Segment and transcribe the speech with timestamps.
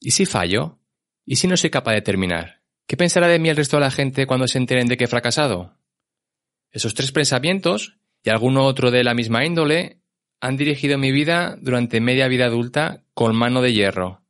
[0.00, 0.78] ¿Y si fallo?
[1.24, 2.62] ¿Y si no soy capaz de terminar?
[2.86, 5.08] ¿Qué pensará de mí el resto de la gente cuando se enteren de que he
[5.08, 5.76] fracasado?
[6.70, 10.00] Esos tres pensamientos, y alguno otro de la misma índole,
[10.40, 14.22] han dirigido mi vida durante media vida adulta con mano de hierro,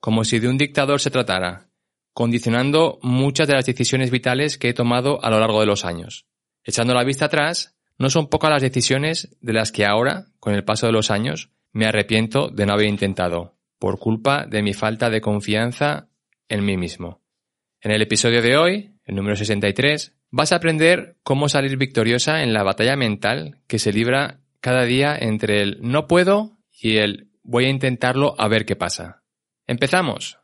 [0.00, 1.70] como si de un dictador se tratara,
[2.12, 6.26] condicionando muchas de las decisiones vitales que he tomado a lo largo de los años.
[6.64, 10.64] Echando la vista atrás, no son pocas las decisiones de las que ahora, con el
[10.64, 15.10] paso de los años, me arrepiento de no haber intentado, por culpa de mi falta
[15.10, 16.06] de confianza
[16.48, 17.20] en mí mismo.
[17.80, 22.52] En el episodio de hoy, el número 63, vas a aprender cómo salir victoriosa en
[22.52, 27.64] la batalla mental que se libra cada día entre el no puedo y el voy
[27.64, 29.24] a intentarlo a ver qué pasa.
[29.66, 30.41] ¡Empezamos!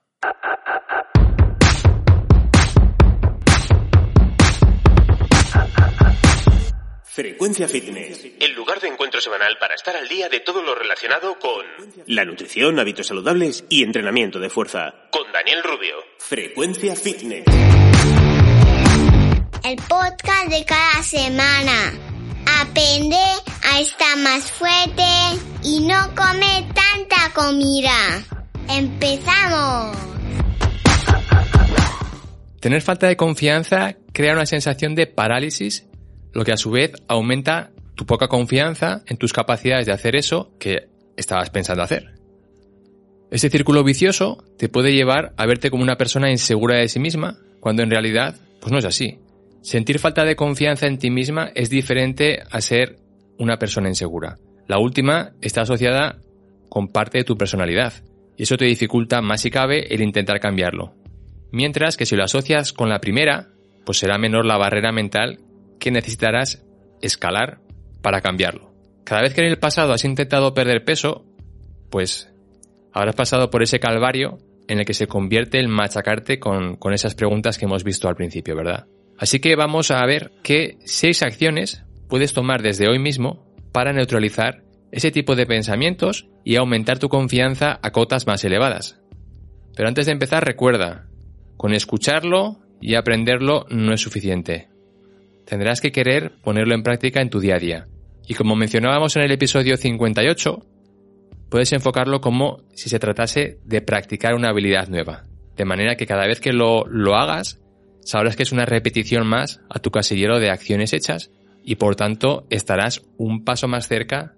[7.19, 11.37] Frecuencia Fitness, el lugar de encuentro semanal para estar al día de todo lo relacionado
[11.41, 11.67] con
[12.07, 14.95] la nutrición, hábitos saludables y entrenamiento de fuerza.
[15.11, 15.97] Con Daniel Rubio.
[16.21, 17.43] Frecuencia Fitness.
[19.65, 21.93] El podcast de cada semana.
[22.61, 23.17] Aprende
[23.65, 25.03] a estar más fuerte
[25.65, 28.25] y no comer tanta comida.
[28.69, 29.97] ¡Empezamos!
[32.61, 35.88] Tener falta de confianza crea una sensación de parálisis
[36.33, 40.53] lo que a su vez aumenta tu poca confianza en tus capacidades de hacer eso
[40.59, 42.15] que estabas pensando hacer.
[43.31, 47.39] Ese círculo vicioso te puede llevar a verte como una persona insegura de sí misma,
[47.61, 49.19] cuando en realidad, pues no es así.
[49.61, 52.97] Sentir falta de confianza en ti misma es diferente a ser
[53.39, 54.39] una persona insegura.
[54.67, 56.19] La última está asociada
[56.69, 57.93] con parte de tu personalidad,
[58.37, 60.95] y eso te dificulta más si cabe el intentar cambiarlo.
[61.51, 63.49] Mientras que si lo asocias con la primera,
[63.85, 65.41] pues será menor la barrera mental
[65.79, 66.65] que necesitarás
[67.01, 67.61] escalar
[68.03, 68.73] para cambiarlo.
[69.05, 71.25] Cada vez que en el pasado has intentado perder peso,
[71.91, 72.31] pues
[72.93, 77.15] habrás pasado por ese calvario en el que se convierte el machacarte con, con esas
[77.15, 78.87] preguntas que hemos visto al principio, ¿verdad?
[79.19, 84.63] Así que vamos a ver qué seis acciones puedes tomar desde hoy mismo para neutralizar
[84.93, 89.01] ese tipo de pensamientos y aumentar tu confianza a cotas más elevadas.
[89.75, 91.07] Pero antes de empezar, recuerda,
[91.57, 94.69] con escucharlo y aprenderlo no es suficiente
[95.49, 97.89] tendrás que querer ponerlo en práctica en tu día a día.
[98.27, 100.63] Y como mencionábamos en el episodio 58,
[101.49, 105.25] puedes enfocarlo como si se tratase de practicar una habilidad nueva.
[105.57, 107.63] De manera que cada vez que lo, lo hagas,
[108.01, 111.31] sabrás que es una repetición más a tu casillero de acciones hechas
[111.65, 114.35] y por tanto estarás un paso más cerca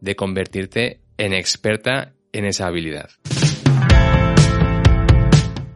[0.00, 3.10] de convertirte en experta en esa habilidad.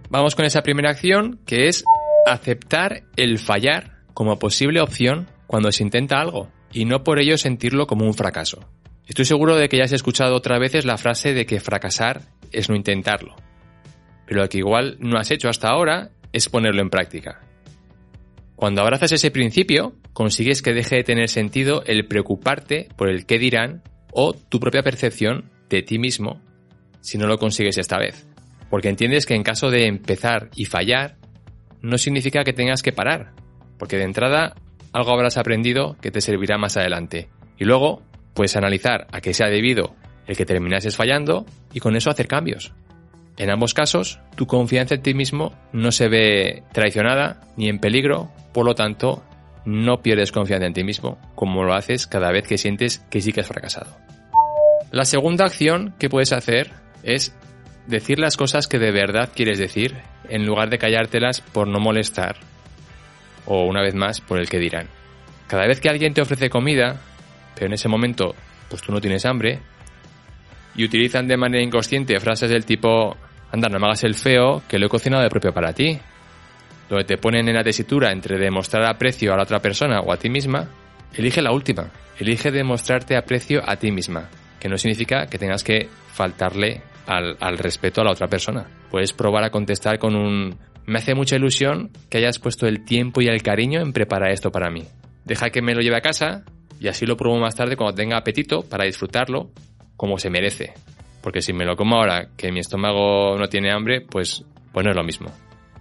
[0.08, 1.84] Vamos con esa primera acción que es
[2.26, 7.86] aceptar el fallar como posible opción cuando se intenta algo y no por ello sentirlo
[7.86, 8.68] como un fracaso.
[9.06, 12.68] Estoy seguro de que ya has escuchado otra veces la frase de que fracasar es
[12.68, 13.36] no intentarlo.
[14.26, 17.42] Pero lo que igual no has hecho hasta ahora es ponerlo en práctica.
[18.56, 23.38] Cuando abrazas ese principio, consigues que deje de tener sentido el preocuparte por el qué
[23.38, 26.42] dirán o tu propia percepción de ti mismo
[27.02, 28.26] si no lo consigues esta vez.
[28.68, 31.18] Porque entiendes que en caso de empezar y fallar,
[31.82, 33.32] no significa que tengas que parar,
[33.78, 34.54] porque de entrada
[34.92, 37.28] algo habrás aprendido que te servirá más adelante.
[37.58, 38.02] Y luego
[38.34, 39.94] puedes analizar a qué se ha debido
[40.26, 42.72] el que terminases fallando y con eso hacer cambios.
[43.36, 48.30] En ambos casos, tu confianza en ti mismo no se ve traicionada ni en peligro,
[48.52, 49.22] por lo tanto,
[49.64, 53.32] no pierdes confianza en ti mismo, como lo haces cada vez que sientes que sí
[53.32, 53.96] que has fracasado.
[54.90, 56.72] La segunda acción que puedes hacer
[57.02, 57.34] es
[57.86, 59.96] decir las cosas que de verdad quieres decir,
[60.28, 62.36] en lugar de callártelas por no molestar
[63.48, 64.86] o una vez más por el que dirán.
[65.46, 67.00] Cada vez que alguien te ofrece comida,
[67.54, 68.34] pero en ese momento
[68.68, 69.60] pues tú no tienes hambre,
[70.74, 73.16] y utilizan de manera inconsciente frases del tipo,
[73.50, 75.98] anda, no me hagas el feo, que lo he cocinado de propio para ti,
[76.88, 80.18] donde te ponen en la tesitura entre demostrar aprecio a la otra persona o a
[80.18, 80.68] ti misma,
[81.14, 84.28] elige la última, elige demostrarte aprecio a ti misma,
[84.60, 88.66] que no significa que tengas que faltarle al, al respeto a la otra persona.
[88.90, 90.56] Puedes probar a contestar con un
[90.88, 94.50] me hace mucha ilusión que hayas puesto el tiempo y el cariño en preparar esto
[94.50, 94.84] para mí.
[95.26, 96.44] Deja que me lo lleve a casa
[96.80, 99.50] y así lo pruebo más tarde cuando tenga apetito para disfrutarlo
[99.98, 100.72] como se merece.
[101.22, 104.90] Porque si me lo como ahora que mi estómago no tiene hambre, pues, pues no
[104.90, 105.30] es lo mismo.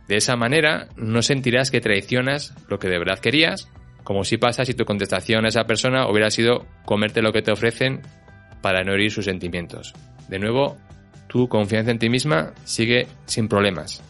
[0.09, 3.71] De esa manera no sentirás que traicionas lo que de verdad querías,
[4.03, 7.53] como si pasa si tu contestación a esa persona hubiera sido comerte lo que te
[7.53, 8.01] ofrecen
[8.61, 9.93] para no herir sus sentimientos.
[10.27, 10.75] De nuevo,
[11.27, 14.03] tu confianza en ti misma sigue sin problemas.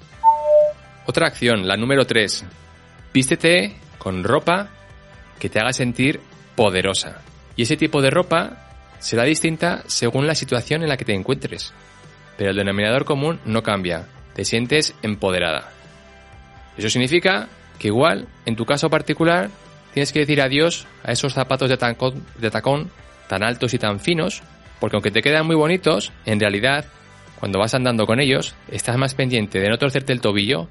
[1.10, 2.44] Otra acción, la número 3.
[3.14, 4.68] Vístete con ropa
[5.40, 6.20] que te haga sentir
[6.54, 7.22] poderosa.
[7.56, 11.74] Y ese tipo de ropa será distinta según la situación en la que te encuentres.
[12.38, 14.06] Pero el denominador común no cambia.
[14.36, 15.72] te sientes empoderada.
[16.78, 17.48] Eso significa
[17.80, 19.50] que igual, en tu caso particular,
[19.94, 22.92] tienes que decir adiós a esos zapatos de tacón, de tacón
[23.30, 24.44] tan altos y tan finos,
[24.82, 26.84] porque aunque te quedan muy bonitos, en realidad,
[27.40, 30.68] cuando vas andando con ellos, estás más pendiente de no torcerte el tobillo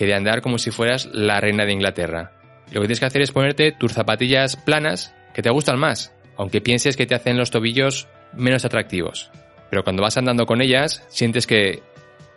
[0.00, 2.32] que de andar como si fueras la reina de Inglaterra.
[2.68, 6.62] Lo que tienes que hacer es ponerte tus zapatillas planas que te gustan más, aunque
[6.62, 9.30] pienses que te hacen los tobillos menos atractivos.
[9.68, 11.82] Pero cuando vas andando con ellas, sientes que,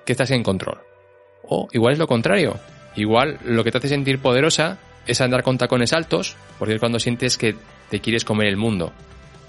[0.05, 0.81] que estás en control.
[1.43, 2.59] O igual es lo contrario.
[2.97, 4.77] Igual lo que te hace sentir poderosa
[5.07, 7.55] es andar con tacones altos, porque es cuando sientes que
[7.89, 8.91] te quieres comer el mundo.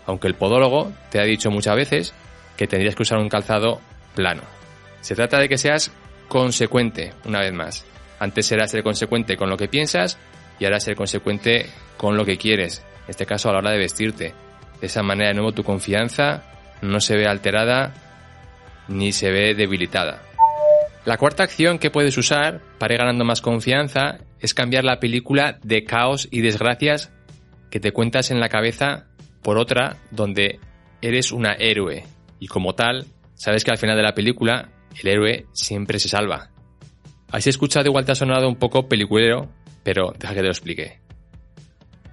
[0.07, 2.15] Aunque el podólogo te ha dicho muchas veces
[2.57, 3.81] que tendrías que usar un calzado
[4.15, 4.43] plano.
[5.01, 5.91] Se trata de que seas
[6.29, 7.85] consecuente, una vez más.
[8.19, 10.19] Antes era ser consecuente con lo que piensas
[10.59, 11.67] y ahora ser consecuente
[11.97, 12.85] con lo que quieres.
[13.05, 14.35] En este caso a la hora de vestirte.
[14.81, 16.43] De esa manera, de nuevo, tu confianza
[16.83, 17.95] no se ve alterada
[18.89, 20.23] ni se ve debilitada.
[21.05, 25.59] La cuarta acción que puedes usar para ir ganando más confianza es cambiar la película
[25.63, 27.13] de caos y desgracias
[27.71, 29.07] que te cuentas en la cabeza
[29.43, 30.61] por otra donde
[31.03, 32.05] eres una héroe
[32.39, 36.54] y como tal sabes que al final de la película el héroe siempre se salva.
[37.35, 39.49] Así escuchado igual te ha sonado un poco peliculero,
[39.83, 41.01] pero deja que te lo explique.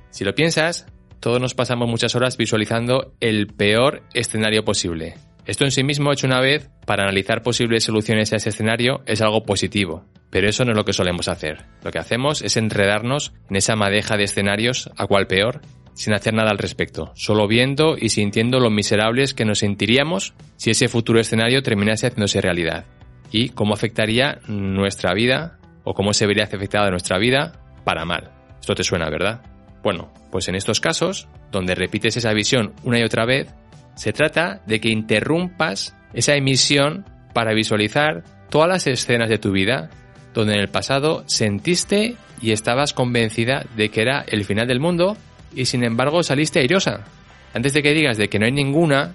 [0.10, 0.88] Si lo piensas,
[1.20, 5.14] todos nos pasamos muchas horas visualizando el peor escenario posible.
[5.46, 9.22] Esto en sí mismo hecho una vez para analizar posibles soluciones a ese escenario es
[9.22, 11.66] algo positivo, pero eso no es lo que solemos hacer.
[11.84, 15.62] Lo que hacemos es enredarnos en esa madeja de escenarios, a cual peor,
[15.94, 20.72] sin hacer nada al respecto, solo viendo y sintiendo lo miserables que nos sentiríamos si
[20.72, 22.88] ese futuro escenario terminase haciéndose realidad
[23.32, 28.32] y cómo afectaría nuestra vida o cómo se vería afectada nuestra vida para mal.
[28.60, 29.42] Esto te suena, ¿verdad?
[29.84, 33.54] Bueno, pues en estos casos, donde repites esa visión una y otra vez,
[33.96, 39.90] se trata de que interrumpas esa emisión para visualizar todas las escenas de tu vida
[40.34, 45.18] donde en el pasado sentiste y estabas convencida de que era el final del mundo
[45.54, 47.06] y sin embargo saliste airosa.
[47.54, 49.14] Antes de que digas de que no hay ninguna,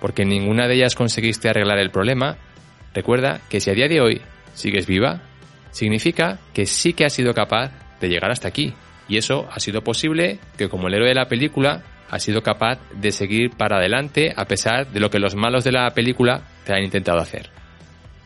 [0.00, 2.36] porque ninguna de ellas conseguiste arreglar el problema,
[2.94, 4.20] recuerda que si a día de hoy
[4.54, 5.22] sigues viva,
[5.70, 8.74] significa que sí que has sido capaz de llegar hasta aquí.
[9.08, 12.78] Y eso ha sido posible que como el héroe de la película ha sido capaz
[12.94, 16.72] de seguir para adelante a pesar de lo que los malos de la película te
[16.72, 17.50] han intentado hacer.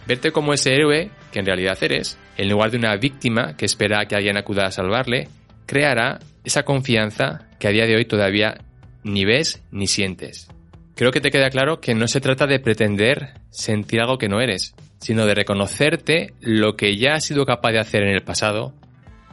[0.06, 4.06] Verte como ese héroe que en realidad eres, en lugar de una víctima que espera
[4.06, 5.28] que alguien acuda a salvarle,
[5.66, 8.58] creará esa confianza que a día de hoy todavía
[9.02, 10.48] ni ves ni sientes.
[10.96, 14.40] Creo que te queda claro que no se trata de pretender sentir algo que no
[14.40, 18.72] eres, sino de reconocerte lo que ya has sido capaz de hacer en el pasado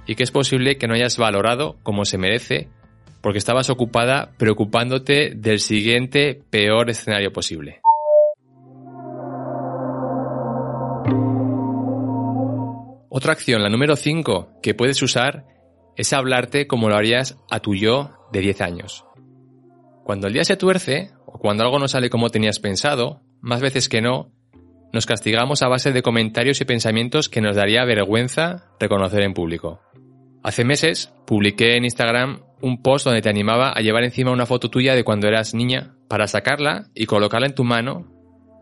[0.07, 2.67] y que es posible que no hayas valorado como se merece
[3.21, 7.81] porque estabas ocupada preocupándote del siguiente peor escenario posible.
[13.09, 15.45] Otra acción, la número 5, que puedes usar
[15.95, 19.05] es hablarte como lo harías a tu yo de 10 años.
[20.11, 23.87] Cuando el día se tuerce, o cuando algo no sale como tenías pensado, más veces
[23.87, 24.29] que no,
[24.91, 29.79] nos castigamos a base de comentarios y pensamientos que nos daría vergüenza reconocer en público.
[30.43, 34.69] Hace meses publiqué en Instagram un post donde te animaba a llevar encima una foto
[34.69, 38.11] tuya de cuando eras niña para sacarla y colocarla en tu mano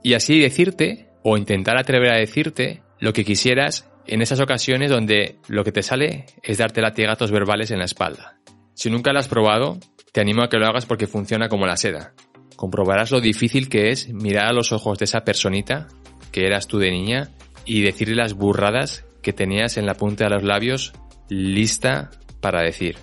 [0.03, 5.39] y así decirte o intentar atrever a decirte lo que quisieras en esas ocasiones donde
[5.47, 8.39] lo que te sale es darte latigazos verbales en la espalda.
[8.75, 9.79] Si nunca lo has probado,
[10.11, 12.13] te animo a que lo hagas porque funciona como la seda.
[12.55, 15.87] Comprobarás lo difícil que es mirar a los ojos de esa personita
[16.31, 17.29] que eras tú de niña
[17.65, 20.93] y decirle las burradas que tenías en la punta de los labios
[21.29, 22.09] lista
[22.41, 22.97] para decir.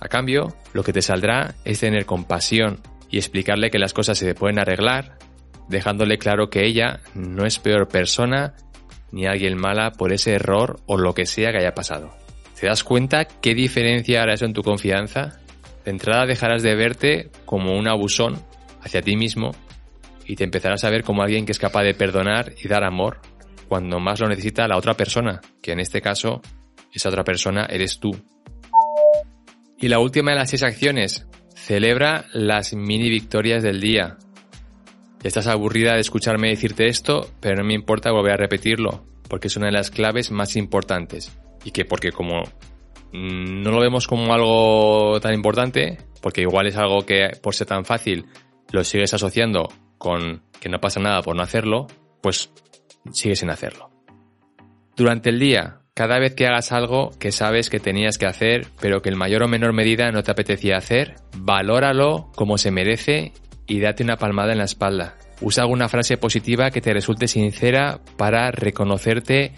[0.00, 4.34] A cambio, lo que te saldrá es tener compasión y explicarle que las cosas se
[4.34, 5.18] pueden arreglar,
[5.68, 8.54] dejándole claro que ella no es peor persona
[9.12, 12.12] ni alguien mala por ese error o lo que sea que haya pasado.
[12.58, 15.40] ¿Te das cuenta qué diferencia hará eso en tu confianza?
[15.90, 18.40] Entrada dejarás de verte como un abusón
[18.80, 19.50] hacia ti mismo
[20.24, 23.20] y te empezarás a ver como alguien que es capaz de perdonar y dar amor
[23.68, 26.42] cuando más lo necesita la otra persona, que en este caso
[26.92, 28.10] esa otra persona eres tú.
[29.78, 34.16] Y la última de las seis acciones, celebra las mini victorias del día.
[35.24, 39.56] Estás aburrida de escucharme decirte esto, pero no me importa volver a repetirlo, porque es
[39.56, 41.36] una de las claves más importantes.
[41.64, 42.42] Y que porque como
[43.12, 47.84] no lo vemos como algo tan importante, porque igual es algo que por ser tan
[47.84, 48.26] fácil
[48.70, 51.86] lo sigues asociando con que no pasa nada por no hacerlo,
[52.22, 52.50] pues
[53.12, 53.90] sigues sin hacerlo.
[54.96, 59.02] Durante el día, cada vez que hagas algo que sabes que tenías que hacer, pero
[59.02, 63.32] que en mayor o menor medida no te apetecía hacer, valóralo como se merece
[63.66, 65.16] y date una palmada en la espalda.
[65.40, 69.52] Usa alguna frase positiva que te resulte sincera para reconocerte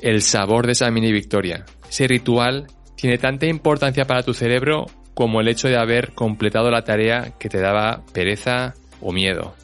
[0.00, 1.64] el sabor de esa mini victoria.
[1.88, 2.66] Ese ritual
[2.96, 7.48] tiene tanta importancia para tu cerebro como el hecho de haber completado la tarea que
[7.48, 9.54] te daba pereza o miedo.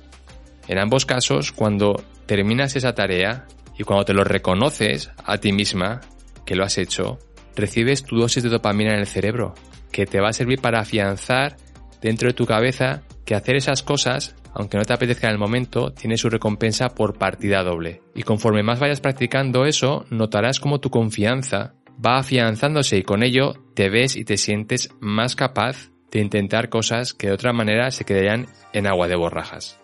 [0.68, 3.46] En ambos casos, cuando terminas esa tarea
[3.78, 6.00] y cuando te lo reconoces a ti misma
[6.46, 7.18] que lo has hecho,
[7.56, 9.54] recibes tu dosis de dopamina en el cerebro,
[9.90, 11.56] que te va a servir para afianzar
[12.00, 15.92] dentro de tu cabeza que hacer esas cosas, aunque no te apetezca en el momento,
[15.92, 18.02] tiene su recompensa por partida doble.
[18.14, 21.74] Y conforme más vayas practicando eso, notarás como tu confianza
[22.04, 27.14] va afianzándose y con ello te ves y te sientes más capaz de intentar cosas
[27.14, 29.78] que de otra manera se quedarían en agua de borrajas.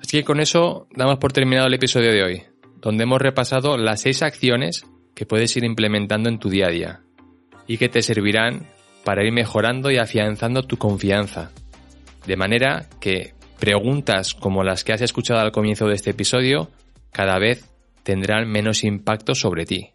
[0.00, 2.42] Así que con eso damos por terminado el episodio de hoy,
[2.80, 4.84] donde hemos repasado las seis acciones
[5.14, 7.00] que puedes ir implementando en tu día a día
[7.66, 8.66] y que te servirán
[9.04, 11.52] para ir mejorando y afianzando tu confianza.
[12.26, 16.70] De manera que preguntas como las que has escuchado al comienzo de este episodio
[17.12, 17.68] cada vez
[18.02, 19.92] tendrán menos impacto sobre ti.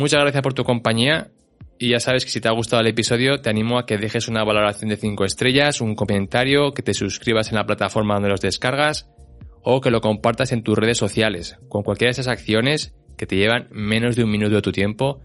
[0.00, 1.30] Muchas gracias por tu compañía
[1.78, 4.28] y ya sabes que si te ha gustado el episodio te animo a que dejes
[4.28, 8.40] una valoración de 5 estrellas, un comentario, que te suscribas en la plataforma donde los
[8.40, 9.10] descargas
[9.62, 11.58] o que lo compartas en tus redes sociales.
[11.68, 15.20] Con cualquiera de esas acciones que te llevan menos de un minuto de tu tiempo,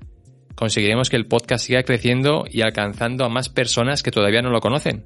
[0.55, 4.59] conseguiremos que el podcast siga creciendo y alcanzando a más personas que todavía no lo
[4.59, 5.05] conocen.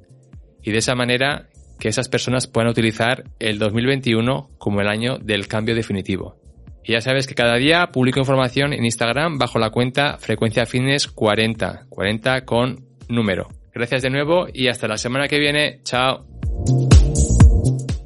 [0.64, 1.48] Y de esa manera
[1.78, 6.40] que esas personas puedan utilizar el 2021 como el año del cambio definitivo.
[6.84, 11.08] Y ya sabes que cada día publico información en Instagram bajo la cuenta Frecuencia Fitness
[11.08, 13.48] 40, 40 con número.
[13.72, 15.80] Gracias de nuevo y hasta la semana que viene.
[15.84, 16.26] Chao.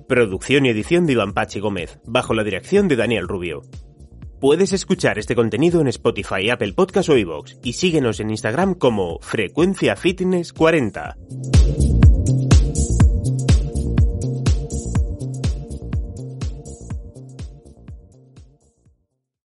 [0.09, 3.63] Producción y edición de Iván Pachi Gómez, bajo la dirección de Daniel Rubio.
[4.41, 9.19] Puedes escuchar este contenido en Spotify, Apple Podcast o iVoox y síguenos en Instagram como
[9.21, 11.17] Frecuencia Fitness 40.